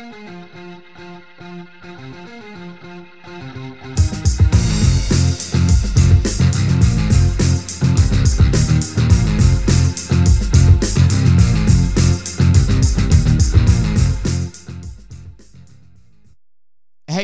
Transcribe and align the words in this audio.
Hey 0.00 0.06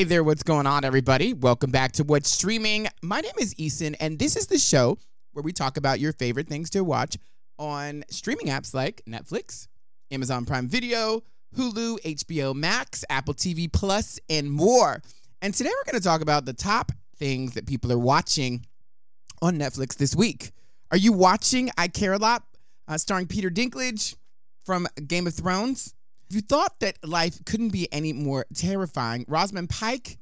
there, 0.04 0.22
what's 0.22 0.42
going 0.42 0.66
on, 0.66 0.84
everybody? 0.84 1.32
Welcome 1.32 1.70
back 1.70 1.92
to 1.92 2.04
What's 2.04 2.28
Streaming. 2.28 2.88
My 3.02 3.22
name 3.22 3.32
is 3.40 3.54
Eason, 3.54 3.96
and 4.00 4.18
this 4.18 4.36
is 4.36 4.48
the 4.48 4.58
show 4.58 4.98
where 5.32 5.42
we 5.42 5.52
talk 5.52 5.78
about 5.78 5.98
your 5.98 6.12
favorite 6.12 6.46
things 6.46 6.68
to 6.70 6.84
watch 6.84 7.16
on 7.58 8.04
streaming 8.10 8.48
apps 8.48 8.74
like 8.74 9.00
Netflix, 9.08 9.68
Amazon 10.10 10.44
Prime 10.44 10.68
Video, 10.68 11.22
Hulu, 11.56 12.00
HBO 12.00 12.54
Max, 12.54 13.04
Apple 13.10 13.34
TV 13.34 13.72
Plus, 13.72 14.18
and 14.28 14.50
more. 14.50 15.02
And 15.42 15.54
today 15.54 15.70
we're 15.70 15.90
going 15.90 16.00
to 16.00 16.06
talk 16.06 16.20
about 16.20 16.44
the 16.44 16.52
top 16.52 16.92
things 17.16 17.54
that 17.54 17.66
people 17.66 17.92
are 17.92 17.98
watching 17.98 18.66
on 19.42 19.58
Netflix 19.58 19.96
this 19.96 20.14
week. 20.16 20.52
Are 20.90 20.96
you 20.96 21.12
watching 21.12 21.70
I 21.76 21.88
Care 21.88 22.14
a 22.14 22.18
Lot, 22.18 22.44
uh, 22.88 22.98
starring 22.98 23.26
Peter 23.26 23.50
Dinklage 23.50 24.16
from 24.64 24.86
Game 25.06 25.26
of 25.26 25.34
Thrones? 25.34 25.94
If 26.28 26.36
you 26.36 26.42
thought 26.42 26.80
that 26.80 26.96
life 27.06 27.44
couldn't 27.44 27.70
be 27.70 27.92
any 27.92 28.12
more 28.12 28.46
terrifying, 28.54 29.24
Rosamund 29.28 29.70
Pike 29.70 30.18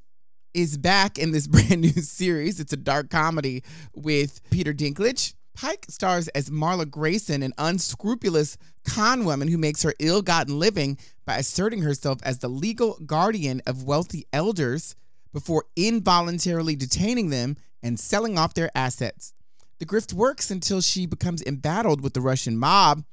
is 0.52 0.76
back 0.76 1.18
in 1.18 1.32
this 1.32 1.46
brand 1.48 1.80
new 1.80 1.90
series. 1.90 2.60
It's 2.60 2.72
a 2.72 2.76
dark 2.78 3.10
comedy 3.10 3.62
with 3.94 4.40
Peter 4.50 4.72
Dinklage. 4.72 5.34
Pike 5.54 5.86
stars 5.88 6.28
as 6.28 6.50
Marla 6.50 6.88
Grayson, 6.88 7.42
an 7.42 7.54
unscrupulous 7.58 8.58
con 8.84 9.24
woman 9.24 9.48
who 9.48 9.56
makes 9.56 9.82
her 9.82 9.94
ill 10.00 10.20
gotten 10.20 10.58
living 10.58 10.98
by 11.24 11.36
asserting 11.36 11.82
herself 11.82 12.18
as 12.22 12.38
the 12.38 12.48
legal 12.48 12.98
guardian 13.06 13.62
of 13.66 13.84
wealthy 13.84 14.26
elders 14.32 14.96
before 15.32 15.64
involuntarily 15.76 16.76
detaining 16.76 17.30
them 17.30 17.56
and 17.82 18.00
selling 18.00 18.36
off 18.36 18.54
their 18.54 18.70
assets. 18.74 19.32
The 19.78 19.86
grift 19.86 20.12
works 20.12 20.50
until 20.50 20.80
she 20.80 21.06
becomes 21.06 21.42
embattled 21.42 22.00
with 22.00 22.14
the 22.14 22.20
Russian 22.20 22.56
mob 22.56 23.04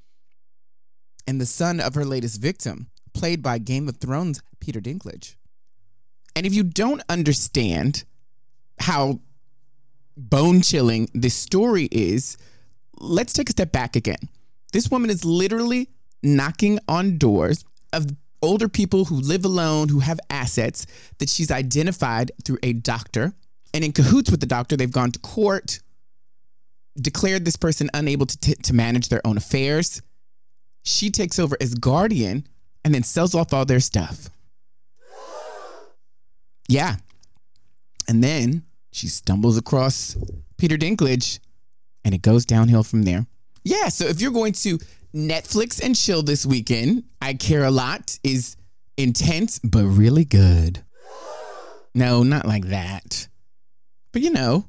and 1.28 1.40
the 1.40 1.46
son 1.46 1.80
of 1.80 1.96
her 1.96 2.06
latest 2.06 2.42
victim, 2.42 2.90
played 3.14 3.42
by 3.44 3.58
Game 3.58 3.88
of 3.88 3.98
Thrones 3.98 4.42
Peter 4.60 4.80
Dinklage. 4.80 5.36
And 6.36 6.46
if 6.46 6.54
you 6.54 6.64
don't 6.64 7.04
understand 7.10 8.04
how 8.80 9.20
bone 10.18 10.62
chilling 10.62 11.10
this 11.14 11.36
story 11.36 11.88
is, 11.92 12.38
let's 13.00 13.34
take 13.34 13.50
a 13.50 13.52
step 13.52 13.72
back 13.72 13.96
again. 13.96 14.30
This 14.74 14.90
woman 14.90 15.10
is 15.10 15.26
literally 15.26 15.90
knocking 16.24 16.80
on 16.88 17.18
doors 17.18 17.66
of 17.94 18.06
older 18.42 18.70
people 18.70 19.06
who 19.06 19.16
live 19.16 19.46
alone, 19.46 19.90
who 19.90 20.00
have 20.00 20.20
assets 20.30 20.86
that 21.20 21.30
she's 21.30 21.52
identified 21.52 22.32
through 22.44 22.58
a 22.64 22.74
doctor. 22.74 23.34
And 23.74 23.84
in 23.84 23.92
cahoots 23.92 24.32
with 24.32 24.40
the 24.40 24.46
doctor, 24.46 24.76
they've 24.76 24.92
gone 24.92 25.12
to 25.12 25.20
court, 25.20 25.80
declared 27.00 27.46
this 27.46 27.56
person 27.56 27.90
unable 27.94 28.26
to, 28.26 28.38
t- 28.38 28.56
to 28.56 28.74
manage 28.74 29.10
their 29.10 29.26
own 29.26 29.38
affairs. 29.38 30.02
She 30.84 31.10
takes 31.10 31.40
over 31.40 31.56
as 31.62 31.76
guardian 31.76 32.48
and 32.84 32.94
then 32.94 33.04
sells 33.04 33.36
off 33.36 33.54
all 33.54 33.66
their 33.66 33.80
stuff. 33.80 34.30
Yeah. 36.68 36.96
And 38.08 38.24
then 38.24 38.64
she 38.92 39.08
stumbles 39.08 39.58
across 39.58 40.16
Peter 40.58 40.78
Dinklage 40.78 41.40
and 42.04 42.14
it 42.14 42.22
goes 42.22 42.46
downhill 42.46 42.84
from 42.84 43.04
there. 43.04 43.26
Yeah, 43.64 43.90
so 43.90 44.06
if 44.06 44.22
you're 44.22 44.32
going 44.32 44.54
to 44.54 44.80
Netflix 45.14 45.84
and 45.84 45.96
chill 45.96 46.24
this 46.24 46.46
weekend, 46.46 47.04
I 47.22 47.34
Care 47.34 47.64
a 47.64 47.72
Lot 47.72 48.18
is 48.24 48.56
intense 48.98 49.60
but 49.60 49.84
really 49.86 50.26
good. 50.26 50.84
No, 51.94 52.24
not 52.24 52.46
like 52.46 52.66
that. 52.68 53.28
But 54.12 54.22
you 54.22 54.30
know, 54.32 54.68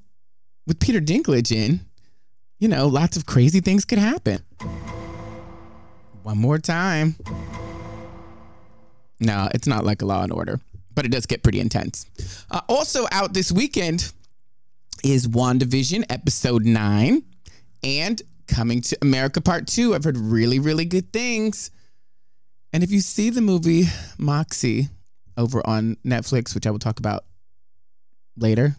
with 0.66 0.80
Peter 0.80 1.00
Dinklage 1.00 1.52
in, 1.52 1.80
you 2.58 2.68
know, 2.68 2.86
lots 2.86 3.16
of 3.16 3.26
crazy 3.26 3.60
things 3.60 3.84
could 3.84 3.98
happen. 3.98 4.40
One 6.22 6.38
more 6.38 6.58
time. 6.58 7.16
No, 9.18 9.48
it's 9.54 9.66
not 9.66 9.84
like 9.84 10.02
a 10.02 10.04
Law 10.04 10.22
and 10.22 10.32
Order, 10.32 10.60
but 10.94 11.04
it 11.04 11.10
does 11.10 11.26
get 11.26 11.42
pretty 11.42 11.60
intense. 11.60 12.06
Uh, 12.50 12.60
also 12.68 13.06
out 13.12 13.34
this 13.34 13.50
weekend 13.52 14.12
is 15.02 15.26
WandaVision 15.26 16.04
episode 16.08 16.64
nine 16.64 17.24
and 17.82 18.22
Coming 18.46 18.80
to 18.82 18.98
America 19.02 19.40
Part 19.40 19.66
Two. 19.66 19.94
I've 19.94 20.04
heard 20.04 20.18
really, 20.18 20.58
really 20.58 20.84
good 20.84 21.12
things. 21.12 21.70
And 22.72 22.82
if 22.82 22.90
you 22.90 23.00
see 23.00 23.30
the 23.30 23.40
movie 23.40 23.84
Moxie 24.18 24.88
over 25.36 25.66
on 25.66 25.96
Netflix, 26.04 26.54
which 26.54 26.66
I 26.66 26.70
will 26.70 26.78
talk 26.78 26.98
about 26.98 27.24
later, 28.36 28.76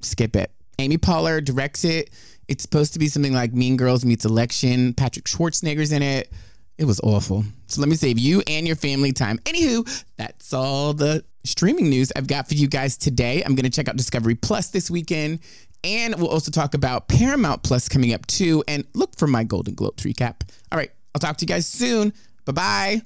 skip 0.00 0.36
it. 0.36 0.50
Amy 0.78 0.98
Poehler 0.98 1.44
directs 1.44 1.84
it. 1.84 2.10
It's 2.48 2.62
supposed 2.62 2.94
to 2.94 2.98
be 2.98 3.08
something 3.08 3.32
like 3.32 3.52
Mean 3.52 3.76
Girls 3.76 4.04
meets 4.04 4.24
Election. 4.24 4.94
Patrick 4.94 5.26
Schwarzenegger's 5.26 5.92
in 5.92 6.02
it. 6.02 6.32
It 6.80 6.86
was 6.86 6.98
awful. 7.04 7.44
So 7.66 7.82
let 7.82 7.90
me 7.90 7.94
save 7.94 8.18
you 8.18 8.42
and 8.46 8.66
your 8.66 8.74
family 8.74 9.12
time. 9.12 9.36
Anywho, 9.40 10.04
that's 10.16 10.54
all 10.54 10.94
the 10.94 11.22
streaming 11.44 11.90
news 11.90 12.10
I've 12.16 12.26
got 12.26 12.48
for 12.48 12.54
you 12.54 12.68
guys 12.68 12.96
today. 12.96 13.42
I'm 13.44 13.54
going 13.54 13.64
to 13.64 13.70
check 13.70 13.86
out 13.86 13.96
Discovery 13.96 14.34
Plus 14.34 14.70
this 14.70 14.90
weekend. 14.90 15.40
And 15.84 16.14
we'll 16.14 16.28
also 16.28 16.50
talk 16.50 16.72
about 16.72 17.06
Paramount 17.06 17.62
Plus 17.62 17.86
coming 17.86 18.14
up 18.14 18.26
too. 18.26 18.64
And 18.66 18.86
look 18.94 19.14
for 19.16 19.26
my 19.26 19.44
Golden 19.44 19.74
Globes 19.74 20.04
recap. 20.04 20.36
All 20.72 20.78
right. 20.78 20.90
I'll 21.14 21.20
talk 21.20 21.36
to 21.36 21.42
you 21.42 21.48
guys 21.48 21.66
soon. 21.66 22.14
Bye 22.46 22.52
bye. 22.52 23.02